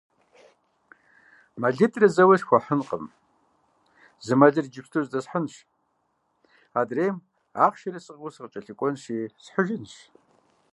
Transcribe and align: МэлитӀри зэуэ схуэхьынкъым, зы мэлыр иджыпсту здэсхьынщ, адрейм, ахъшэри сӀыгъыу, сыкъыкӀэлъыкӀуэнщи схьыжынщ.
МэлитӀри 1.61 2.07
зэуэ 2.15 2.35
схуэхьынкъым, 2.41 3.05
зы 4.25 4.33
мэлыр 4.39 4.65
иджыпсту 4.67 5.05
здэсхьынщ, 5.07 5.55
адрейм, 6.79 7.15
ахъшэри 7.65 7.99
сӀыгъыу, 8.05 8.33
сыкъыкӀэлъыкӀуэнщи 8.33 9.17
схьыжынщ. 9.43 9.93